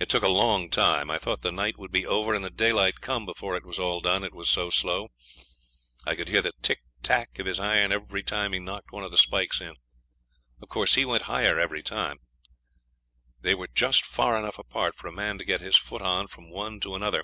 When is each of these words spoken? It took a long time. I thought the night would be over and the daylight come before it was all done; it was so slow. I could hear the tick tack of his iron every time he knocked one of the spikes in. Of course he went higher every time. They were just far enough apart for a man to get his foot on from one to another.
It 0.00 0.10
took 0.10 0.24
a 0.24 0.28
long 0.28 0.68
time. 0.68 1.12
I 1.12 1.18
thought 1.18 1.42
the 1.42 1.52
night 1.52 1.78
would 1.78 1.92
be 1.92 2.04
over 2.04 2.34
and 2.34 2.44
the 2.44 2.50
daylight 2.50 3.00
come 3.00 3.24
before 3.24 3.54
it 3.56 3.64
was 3.64 3.78
all 3.78 4.00
done; 4.00 4.24
it 4.24 4.34
was 4.34 4.50
so 4.50 4.68
slow. 4.68 5.10
I 6.04 6.16
could 6.16 6.26
hear 6.28 6.42
the 6.42 6.54
tick 6.60 6.80
tack 7.04 7.38
of 7.38 7.46
his 7.46 7.60
iron 7.60 7.92
every 7.92 8.24
time 8.24 8.52
he 8.52 8.58
knocked 8.58 8.90
one 8.90 9.04
of 9.04 9.12
the 9.12 9.16
spikes 9.16 9.60
in. 9.60 9.76
Of 10.60 10.68
course 10.70 10.96
he 10.96 11.04
went 11.04 11.26
higher 11.30 11.56
every 11.56 11.84
time. 11.84 12.18
They 13.40 13.54
were 13.54 13.68
just 13.68 14.04
far 14.04 14.36
enough 14.36 14.58
apart 14.58 14.96
for 14.96 15.06
a 15.06 15.12
man 15.12 15.38
to 15.38 15.44
get 15.44 15.60
his 15.60 15.76
foot 15.76 16.02
on 16.02 16.26
from 16.26 16.50
one 16.50 16.80
to 16.80 16.96
another. 16.96 17.22